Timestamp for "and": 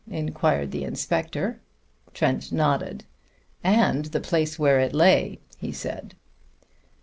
3.63-4.05